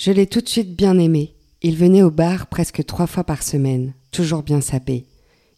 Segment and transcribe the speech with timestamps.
[0.00, 1.34] je l'ai tout de suite bien aimé.
[1.60, 5.04] Il venait au bar presque trois fois par semaine, toujours bien sapé.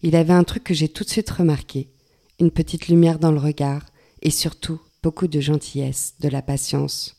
[0.03, 1.93] Il avait un truc que j'ai tout de suite remarqué,
[2.41, 3.87] une petite lumière dans le regard,
[4.21, 7.15] et surtout beaucoup de gentillesse, de la patience.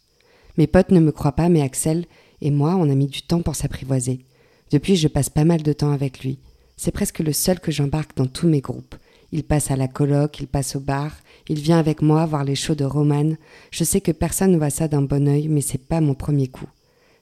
[0.57, 2.07] Mes potes ne me croient pas, mais Axel
[2.41, 4.25] et moi, on a mis du temps pour s'apprivoiser.
[4.73, 6.39] Depuis, je passe pas mal de temps avec lui.
[6.75, 8.95] C'est presque le seul que j'embarque dans tous mes groupes.
[9.31, 11.15] Il passe à la coloc, il passe au bar,
[11.47, 13.37] il vient avec moi voir les shows de Romane.
[13.71, 16.49] Je sais que personne ne voit ça d'un bon œil, mais c'est pas mon premier
[16.49, 16.67] coup.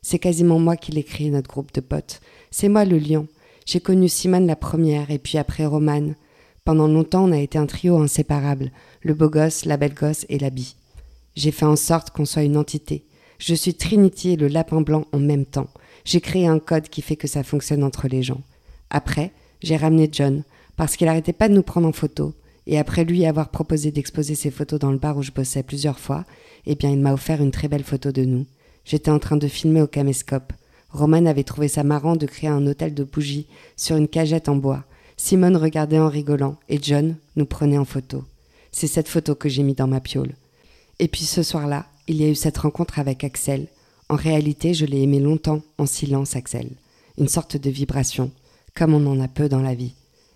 [0.04, 2.22] C'est quasiment moi qui l'ai créé, notre groupe de potes.
[2.50, 3.28] C'est moi le lion.
[3.66, 6.16] J'ai connu Simone la première, et puis après Romane.
[6.66, 10.40] Pendant longtemps, on a été un trio inséparable, le beau gosse, la belle gosse et
[10.40, 10.76] la bie.
[11.36, 13.06] J'ai fait en sorte qu'on soit une entité.
[13.38, 15.70] Je suis Trinity et le lapin blanc en même temps.
[16.04, 18.42] J'ai créé un code qui fait que ça fonctionne entre les gens.
[18.90, 20.44] Après, j'ai ramené John,
[20.78, 22.34] parce qu'il arrêtait pas de nous prendre en photo.
[22.66, 26.00] Et après lui avoir proposé d'exposer ses photos dans le bar où je bossais plusieurs
[26.00, 26.26] fois,
[26.66, 28.46] eh bien il m'a offert une très belle photo de nous.
[28.86, 30.54] J'étais en train de filmer au caméscope.
[30.90, 34.56] Roman avait trouvé ça marrant de créer un hôtel de bougies sur une cagette en
[34.56, 34.84] bois.
[35.18, 38.24] Simone regardait en rigolant et John nous prenait en photo.
[38.72, 40.36] C'est cette photo que j'ai mis dans ma piole.
[41.00, 43.68] Et puis ce soir-là, il y a eu cette rencontre avec Axel.
[44.10, 46.72] En réalité, je l'ai aimé longtemps, en silence, Axel.
[47.18, 48.32] Une sorte de vibration,
[48.76, 49.94] comme on en a peu dans la vie.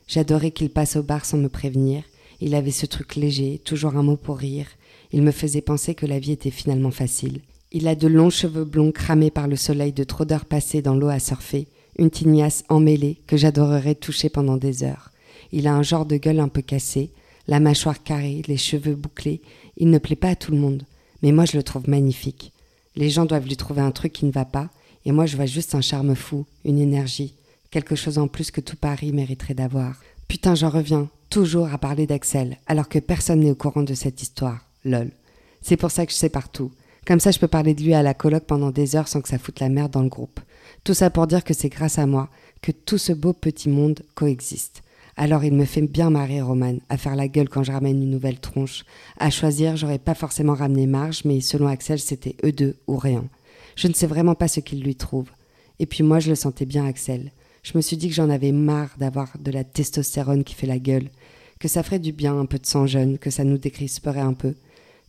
[0.08, 2.04] J'adorais qu'il passe au bar sans me prévenir.
[2.40, 4.68] Il avait ce truc léger, toujours un mot pour rire.
[5.12, 7.42] Il me faisait penser que la vie était finalement facile.
[7.72, 10.96] Il a de longs cheveux blonds cramés par le soleil de trop d'heures passées dans
[10.96, 15.12] l'eau à surfer, une tignasse emmêlée que j'adorerais toucher pendant des heures.
[15.52, 17.12] Il a un genre de gueule un peu cassé,
[17.48, 19.42] la mâchoire carrée, les cheveux bouclés.
[19.78, 20.84] Il ne plaît pas à tout le monde,
[21.22, 22.52] mais moi je le trouve magnifique.
[22.96, 24.70] Les gens doivent lui trouver un truc qui ne va pas,
[25.06, 27.36] et moi je vois juste un charme fou, une énergie,
[27.72, 30.02] quelque chose en plus que tout Paris mériterait d'avoir.
[30.28, 34.22] Putain, j'en reviens, toujours à parler d'Axel, alors que personne n'est au courant de cette
[34.22, 34.66] histoire.
[34.84, 35.12] Lol.
[35.62, 36.72] C'est pour ça que je sais partout.
[37.06, 39.30] Comme ça, je peux parler de lui à la coloc pendant des heures sans que
[39.30, 40.40] ça foute la merde dans le groupe.
[40.84, 42.30] Tout ça pour dire que c'est grâce à moi
[42.62, 44.82] que tout ce beau petit monde coexiste.
[45.18, 48.10] Alors il me fait bien marrer, Roman, à faire la gueule quand je ramène une
[48.10, 48.86] nouvelle tronche.
[49.18, 53.24] À choisir, j'aurais pas forcément ramené Marge, mais selon Axel, c'était eux deux ou rien.
[53.76, 55.30] Je ne sais vraiment pas ce qu'il lui trouve.
[55.80, 57.32] Et puis moi, je le sentais bien, Axel.
[57.64, 60.80] Je me suis dit que j'en avais marre d'avoir de la testostérone qui fait la
[60.80, 61.10] gueule,
[61.60, 64.34] que ça ferait du bien un peu de sang jeune, que ça nous décrisperait un
[64.34, 64.56] peu.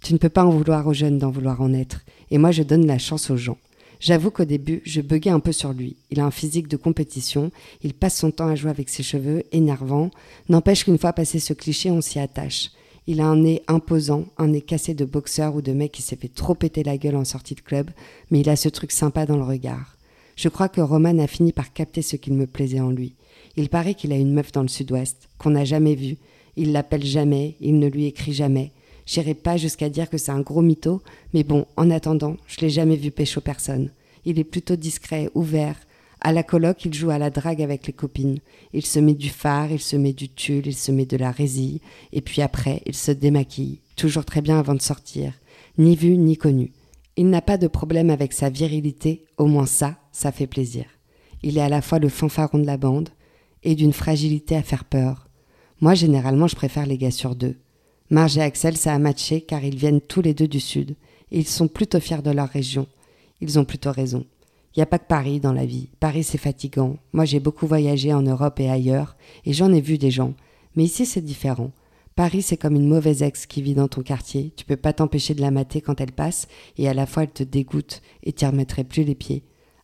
[0.07, 2.03] Tu ne peux pas en vouloir aux jeunes d'en vouloir en être.
[2.31, 3.59] Et moi, je donne la chance aux gens.
[3.99, 5.97] J'avoue qu'au début, je buguais un peu sur lui.
[6.13, 7.51] Il a un physique de compétition,
[7.83, 10.13] il passe son temps à jouer avec ses cheveux, énervant.
[10.49, 12.71] N'empêche qu'une fois passé ce cliché, on s'y attache.
[13.09, 16.15] Il a un nez imposant, un nez cassé de boxeur ou de mec qui s'est
[16.15, 17.91] fait trop péter la gueule en sortie de club,
[18.31, 19.97] mais il a ce truc sympa dans le regard.
[20.37, 23.17] Je crois que Roman a fini par capter ce qu'il me plaisait en lui.
[23.57, 26.19] Il paraît qu'il a une meuf dans le sud-ouest, qu'on n'a jamais vue.
[26.55, 28.71] Il l'appelle jamais, il ne lui écrit jamais.
[29.07, 31.01] J'irai pas jusqu'à dire que c'est un gros mytho,
[31.33, 33.91] mais bon, en attendant, je l'ai jamais vu pécho personne.
[34.25, 35.77] Il est plutôt discret, ouvert.
[36.21, 38.41] À la coloc, il joue à la drague avec les copines.
[38.73, 41.31] Il se met du phare, il se met du tulle, il se met de la
[41.31, 41.81] résille,
[42.13, 45.33] et puis après, il se démaquille, toujours très bien avant de sortir,
[45.79, 46.73] ni vu ni connu.
[47.17, 50.85] Il n'a pas de problème avec sa virilité, au moins ça, ça fait plaisir.
[51.43, 53.11] Il est à la fois le fanfaron de la bande
[53.63, 55.29] et d'une fragilité à faire peur.
[55.81, 57.57] Moi, généralement, je préfère les gars sur deux.
[58.11, 60.95] Marge et Axel, ça a matché car ils viennent tous les deux du Sud.
[61.33, 62.87] Et ils sont plutôt fiers de leur région.
[63.41, 64.25] Ils ont plutôt raison.
[64.75, 65.89] Il n'y a pas que Paris dans la vie.
[66.01, 66.99] Paris, c'est fatigant.
[67.13, 70.35] Moi, j'ai beaucoup voyagé en Europe et ailleurs, et j'en ai vu des gens.
[70.77, 71.73] Mais ici, c'est différent.
[72.15, 74.53] Paris, c'est comme une mauvaise ex qui vit dans ton quartier.
[74.57, 76.47] Tu peux pas t'empêcher de la mater quand elle passe,
[76.79, 79.43] et à la fois elle te dégoûte et t'y remettrais plus les pieds.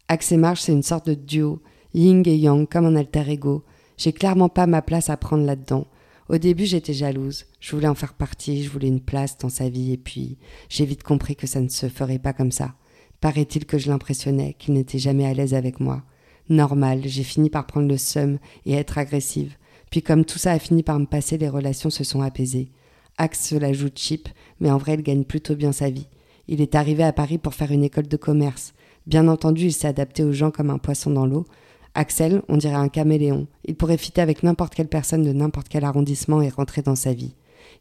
[0.09, 1.61] Axe et Marge, c'est une sorte de duo,
[1.95, 3.65] yin et yang, comme un alter ego.
[3.97, 5.87] J'ai clairement pas ma place à prendre là-dedans.
[6.33, 7.45] Au début, j'étais jalouse.
[7.61, 10.39] Je voulais en faire partie, je voulais une place dans sa vie, et puis
[10.71, 12.75] j'ai vite compris que ça ne se ferait pas comme ça.
[13.21, 16.03] Paraît-il que je l'impressionnais, qu'il n'était jamais à l'aise avec moi.
[16.49, 19.57] Normal, j'ai fini par prendre le seum et être agressive.
[19.91, 22.71] Puis comme tout ça a fini par me passer, les relations se sont apaisées.
[23.19, 24.27] Axe la joue cheap,
[24.59, 26.09] mais en vrai, il gagne plutôt bien sa vie.
[26.49, 28.73] Il est arrivé à Paris pour faire une école de commerce.
[29.07, 31.45] Bien entendu, il s'est adapté aux gens comme un poisson dans l'eau,
[31.95, 33.47] Axel, on dirait un caméléon.
[33.65, 37.13] Il pourrait fitter avec n'importe quelle personne de n'importe quel arrondissement et rentrer dans sa
[37.13, 37.35] vie.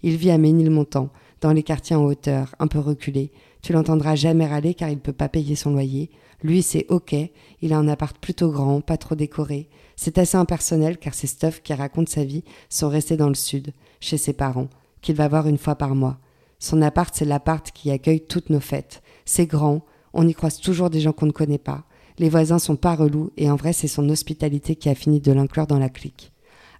[0.03, 1.09] Il vit à Ménilmontant,
[1.39, 3.31] dans les quartiers en hauteur, un peu reculés.
[3.61, 6.09] Tu l'entendras jamais râler car il ne peut pas payer son loyer.
[6.43, 7.15] Lui, c'est ok,
[7.61, 9.69] il a un appart plutôt grand, pas trop décoré.
[9.95, 13.73] C'est assez impersonnel car ces stuffs qui racontent sa vie sont restés dans le sud,
[13.99, 14.69] chez ses parents,
[15.01, 16.17] qu'il va voir une fois par mois.
[16.59, 19.01] Son appart, c'est l'appart qui accueille toutes nos fêtes.
[19.25, 19.81] C'est grand,
[20.13, 21.85] on y croise toujours des gens qu'on ne connaît pas.
[22.21, 25.31] Les voisins sont pas relous et en vrai, c'est son hospitalité qui a fini de
[25.31, 26.31] l'inclure dans la clique.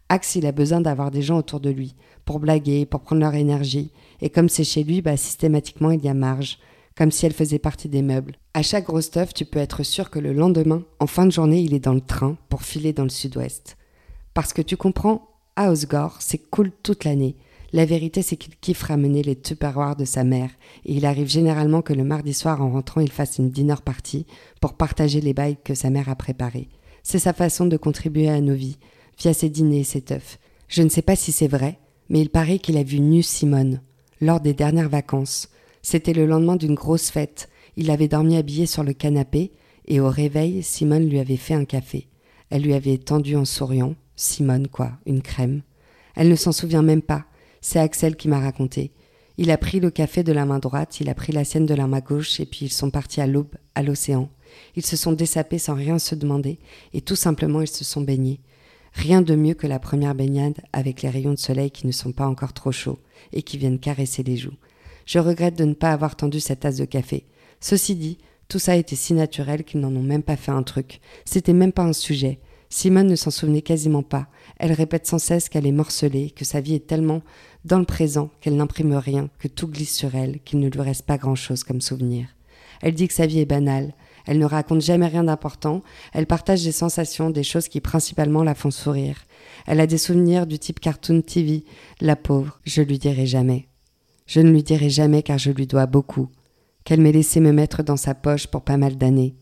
[0.08, 1.96] Axe, il a besoin d'avoir des gens autour de lui,
[2.26, 3.92] pour blaguer, pour prendre leur énergie.
[4.22, 6.60] Et comme c'est chez lui, bah, systématiquement, il y a marge,
[6.96, 8.36] comme si elle faisait partie des meubles.
[8.54, 11.62] À chaque gros stuff, tu peux être sûr que le lendemain, en fin de journée,
[11.62, 13.78] il est dans le train pour filer dans le sud-ouest.
[14.36, 17.36] Parce que tu comprends, à Osgore, c'est cool toute l'année.
[17.74, 20.50] La vérité, c'est qu'il kiffe ramener les tupperwares de sa mère,
[20.86, 24.26] et il arrive généralement que le mardi soir, en rentrant, il fasse une dinner party
[24.60, 26.68] pour partager les bails que sa mère a préparés.
[27.04, 28.78] C'est sa façon de contribuer à nos vies,
[29.18, 30.38] via ses dîners et ses teufs.
[30.68, 31.80] Je ne sais pas si c'est vrai,
[32.10, 33.82] mais il paraît qu'il a vu nu Simone,
[34.20, 35.48] lors des dernières vacances.
[35.82, 37.50] C'était le lendemain d'une grosse fête.
[37.78, 39.54] Il avait dormi habillé sur le canapé,
[39.88, 42.08] et au réveil, Simone lui avait fait un café.
[42.50, 45.62] Elle lui avait tendu en souriant, Simone quoi, une crème?
[46.16, 47.26] Elle ne s'en souvient même pas,
[47.62, 48.92] c'est Axel qui m'a raconté.
[49.38, 51.74] Il a pris le café de la main droite, il a pris la sienne de
[51.74, 54.30] la main gauche, et puis ils sont partis à l'aube, à l'océan.
[54.76, 56.60] Ils se sont dessapés sans rien se demander,
[56.94, 58.42] et tout simplement ils se sont baignés.
[58.94, 62.12] Rien de mieux que la première baignade avec les rayons de soleil qui ne sont
[62.12, 63.00] pas encore trop chauds
[63.32, 64.58] et qui viennent caresser les joues.
[65.06, 67.26] Je regrette de ne pas avoir tendu cette tasse de café.
[67.62, 68.18] Ceci dit,
[68.50, 71.00] tout ça été si naturel qu'ils n'en ont même pas fait un truc.
[71.24, 72.40] C'était même pas un sujet.
[72.74, 74.28] Simone ne s'en souvenait quasiment pas.
[74.58, 77.22] Elle répète sans cesse qu'elle est morcelée, que sa vie est tellement
[77.66, 81.06] dans le présent qu'elle n'imprime rien, que tout glisse sur elle, qu'il ne lui reste
[81.06, 82.30] pas grand-chose comme souvenir.
[82.82, 83.94] Elle dit que sa vie est banale,
[84.26, 85.84] elle ne raconte jamais rien d'important,
[86.14, 89.18] elle partage des sensations, des choses qui principalement la font sourire.
[89.68, 91.66] Elle a des souvenirs du type cartoon TV,
[92.00, 93.68] la pauvre, je lui dirai jamais.
[94.28, 96.30] Je ne lui dirai jamais car je lui dois beaucoup,
[96.86, 99.36] qu'elle m'ait laissé me mettre dans sa poche pour pas mal d'années.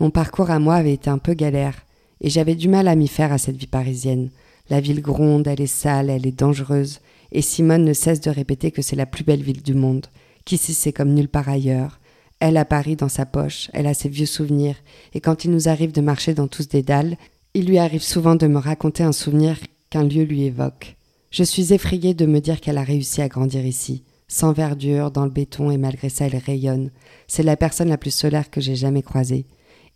[0.00, 1.84] Mon parcours à moi avait été un peu galère,
[2.22, 4.30] et j'avais du mal à m'y faire à cette vie parisienne.
[4.70, 7.00] La ville gronde, elle est sale, elle est dangereuse,
[7.32, 10.06] et Simone ne cesse de répéter que c'est la plus belle ville du monde,
[10.44, 11.98] qu'ici c'est comme nulle part ailleurs.
[12.40, 14.76] Elle a Paris dans sa poche, elle a ses vieux souvenirs,
[15.14, 17.16] et quand il nous arrive de marcher dans tous des dalles,
[17.54, 19.58] il lui arrive souvent de me raconter un souvenir
[19.90, 20.96] qu'un lieu lui évoque.
[21.30, 25.24] Je suis effrayée de me dire qu'elle a réussi à grandir ici, sans verdure, dans
[25.24, 26.90] le béton, et malgré ça elle rayonne.
[27.26, 29.44] C'est la personne la plus solaire que j'ai jamais croisée.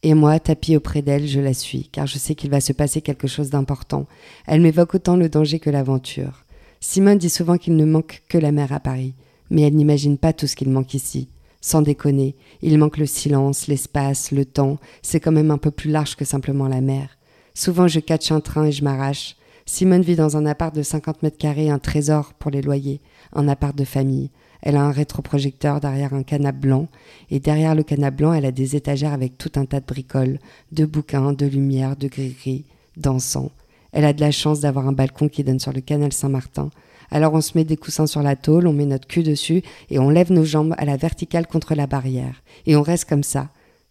[0.08, 3.00] Et moi, tapis auprès d'elle, je la suis, car je sais qu'il va se passer
[3.00, 4.06] quelque chose d'important.
[4.46, 6.44] Elle m'évoque autant le danger que l'aventure.
[6.78, 9.14] Simone dit souvent qu'il ne manque que la mer à Paris,
[9.50, 11.26] mais elle n'imagine pas tout ce qu'il manque ici.
[11.60, 15.90] Sans déconner, il manque le silence, l'espace, le temps, c'est quand même un peu plus
[15.90, 17.18] large que simplement la mer.
[17.54, 19.34] Souvent je catch un train et je m'arrache.
[19.64, 23.00] Simone vit dans un appart de 50 mètres carrés, un trésor pour les loyers,
[23.32, 24.30] un appart de famille.
[24.62, 26.88] Elle a un rétroprojecteur derrière un canapé blanc,
[27.30, 30.38] et derrière le canapé blanc, elle a des étagères avec tout un tas de bricoles,
[30.72, 32.64] de bouquins, de lumière, de gris-gris,
[32.96, 33.50] d'encens.
[33.92, 36.70] Elle a de la chance d'avoir un balcon qui donne sur le canal Saint-Martin.
[37.10, 39.98] Alors on se met des coussins sur la tôle, on met notre cul dessus et
[39.98, 42.42] on lève nos jambes à la verticale contre la barrière.
[42.66, 43.48] Et on reste comme ça,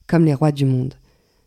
[0.07, 0.95] comme les rois du monde.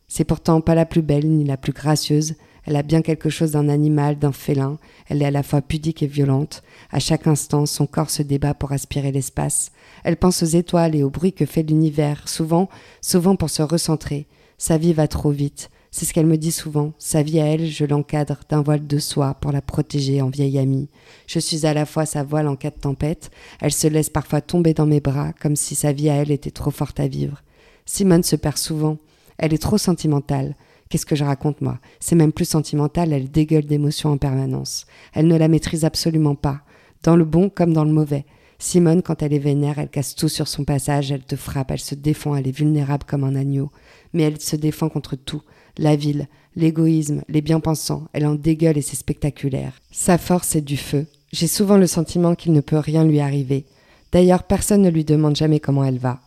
[0.07, 2.35] C'est pourtant pas la plus belle ni la plus gracieuse.
[2.69, 4.77] Elle a bien quelque chose d'un animal, d'un félin.
[5.07, 6.61] Elle est à la fois pudique et violente.
[6.91, 9.71] À chaque instant, son corps se débat pour aspirer l'espace.
[10.03, 12.69] Elle pense aux étoiles et au bruit que fait l'univers, souvent,
[13.01, 14.27] souvent pour se recentrer.
[14.59, 15.71] Sa vie va trop vite.
[15.89, 16.93] C'est ce qu'elle me dit souvent.
[16.99, 20.59] Sa vie à elle, je l'encadre d'un voile de soie pour la protéger en vieille
[20.59, 20.89] amie.
[21.25, 23.31] Je suis à la fois sa voile en cas de tempête.
[23.61, 26.51] Elle se laisse parfois tomber dans mes bras, comme si sa vie à elle était
[26.51, 27.41] trop forte à vivre.
[27.87, 28.99] Simone se perd souvent.
[29.39, 30.53] Elle est trop sentimentale.
[30.89, 31.77] Qu'est-ce que je raconte, moi?
[31.99, 34.87] C'est même plus sentimental, elle dégueule d'émotions en permanence.
[35.13, 36.61] Elle ne la maîtrise absolument pas,
[37.03, 38.25] dans le bon comme dans le mauvais.
[38.57, 41.79] Simone, quand elle est vénère, elle casse tout sur son passage, elle te frappe, elle
[41.79, 43.71] se défend, elle est vulnérable comme un agneau.
[44.13, 45.43] Mais elle se défend contre tout
[45.77, 49.73] la ville, l'égoïsme, les bien-pensants, elle en dégueule et c'est spectaculaire.
[49.91, 51.05] Sa force est du feu.
[51.31, 53.65] J'ai souvent le sentiment qu'il ne peut rien lui arriver.
[54.11, 56.19] D'ailleurs, personne ne lui demande jamais comment elle va.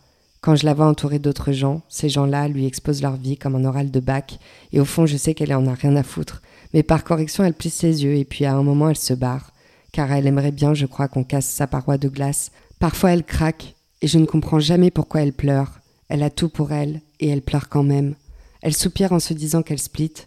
[0.42, 3.64] Quand je la vois entourée d'autres gens, ces gens-là lui exposent leur vie comme un
[3.64, 4.40] oral de bac,
[4.72, 6.42] et au fond je sais qu'elle en a rien à foutre.
[6.75, 9.52] Mais par correction, elle plisse ses yeux, et puis à un moment elle se barre,
[9.92, 12.50] car elle aimerait bien, je crois, qu'on casse sa paroi de glace.
[12.80, 15.78] Parfois elle craque, et je ne comprends jamais pourquoi elle pleure.
[16.08, 18.16] Elle a tout pour elle, et elle pleure quand même.
[18.62, 20.26] Elle soupire en se disant qu'elle split,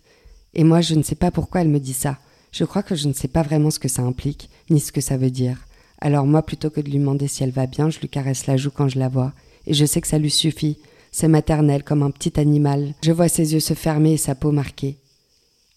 [0.53, 2.19] et moi je ne sais pas pourquoi elle me dit ça.
[2.53, 5.01] Je crois que je ne sais pas vraiment ce que ça implique, ni ce que
[5.01, 5.57] ça veut dire.
[5.99, 8.55] Alors moi, plutôt que de lui demander si elle va bien, je lui caresse la
[8.55, 9.33] joue quand je la vois,
[9.67, 10.77] et je sais que ça lui suffit.
[11.11, 12.93] C'est maternel, comme un petit animal.
[13.03, 14.97] Je vois ses yeux se fermer et sa peau marquée.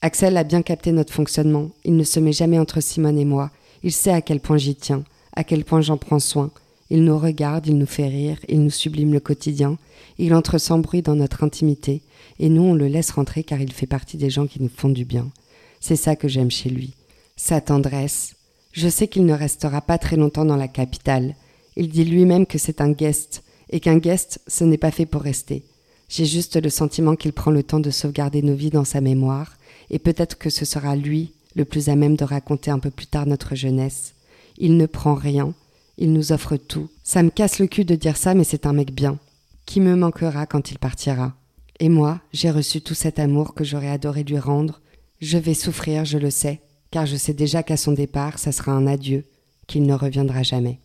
[0.01, 1.71] Axel a bien capté notre fonctionnement.
[1.85, 3.51] Il ne se met jamais entre Simone et moi.
[3.83, 5.05] Il sait à quel point j'y tiens,
[5.35, 6.51] à quel point j'en prends soin.
[6.91, 9.77] Il nous regarde, il nous fait rire, il nous sublime le quotidien,
[10.19, 12.03] il entre sans bruit dans notre intimité,
[12.39, 14.89] et nous on le laisse rentrer car il fait partie des gens qui nous font
[14.89, 15.31] du bien.
[15.81, 16.95] C'est ça que j'aime chez lui.
[17.37, 18.35] Sa tendresse.
[18.73, 21.35] Je sais qu'il ne restera pas très longtemps dans la capitale.
[21.77, 25.23] Il dit lui-même que c'est un guest, et qu'un guest, ce n'est pas fait pour
[25.23, 25.65] rester.
[26.09, 29.57] J'ai juste le sentiment qu'il prend le temps de sauvegarder nos vies dans sa mémoire,
[29.91, 33.07] et peut-être que ce sera lui le plus à même de raconter un peu plus
[33.07, 34.15] tard notre jeunesse.
[34.59, 35.55] Il ne prend rien,
[35.99, 36.89] il nous offre tout.
[37.03, 39.19] Ça me casse le cul de dire ça, mais c'est un mec bien.
[39.67, 41.35] Qui me manquera quand il partira
[41.81, 44.81] Et moi, j'ai reçu tout cet amour que j'aurais adoré lui rendre.
[45.21, 46.61] Je vais souffrir, je le sais,
[46.91, 49.25] car je sais déjà qu'à son départ, ça sera un adieu,
[49.67, 50.79] qu'il ne reviendra jamais.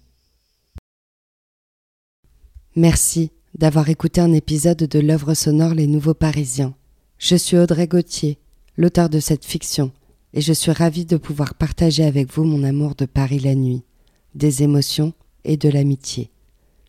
[2.75, 6.74] Merci d'avoir écouté un épisode de l'œuvre sonore Les Nouveaux Parisiens.
[7.20, 8.39] Je suis Audrey Gauthier,
[8.77, 9.92] l'auteur de cette fiction,
[10.34, 13.84] et je suis ravie de pouvoir partager avec vous mon amour de Paris la nuit,
[14.34, 15.13] des émotions
[15.44, 16.32] et de l'amitié.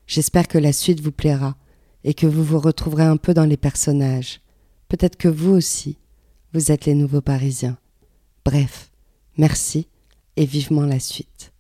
[0.07, 1.55] J'espère que la suite vous plaira
[2.03, 4.41] et que vous vous retrouverez un peu dans les personnages.
[4.89, 5.99] Peut-être que vous aussi,
[6.55, 7.77] vous êtes les nouveaux Parisiens.
[8.43, 8.91] Bref,
[9.37, 9.87] merci
[10.37, 11.54] et vivement la suite.